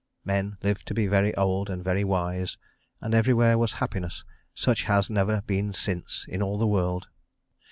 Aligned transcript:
Men 0.25 0.57
lived 0.63 0.87
to 0.87 0.95
be 0.95 1.05
very 1.05 1.31
old 1.35 1.69
and 1.69 1.83
very 1.83 2.03
wise, 2.03 2.57
and 3.01 3.13
everywhere 3.13 3.55
was 3.59 3.73
happiness 3.73 4.23
such 4.55 4.85
as 4.85 4.87
has 4.87 5.09
never 5.11 5.41
been 5.43 5.73
since 5.73 6.25
in 6.27 6.41
all 6.41 6.57
the 6.57 6.65
world. 6.65 7.07